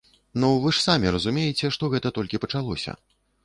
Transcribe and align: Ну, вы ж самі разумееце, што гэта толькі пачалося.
Ну, 0.43 0.47
вы 0.63 0.71
ж 0.77 0.81
самі 0.87 1.11
разумееце, 1.17 1.73
што 1.77 1.93
гэта 1.95 2.15
толькі 2.19 2.43
пачалося. 2.47 3.01